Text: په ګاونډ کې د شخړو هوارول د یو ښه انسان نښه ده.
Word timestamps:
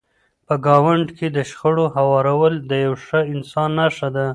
په 0.45 0.53
ګاونډ 0.65 1.07
کې 1.17 1.27
د 1.35 1.37
شخړو 1.49 1.85
هوارول 1.95 2.53
د 2.69 2.71
یو 2.85 2.93
ښه 3.05 3.19
انسان 3.33 3.69
نښه 3.79 4.07
ده. 4.15 4.25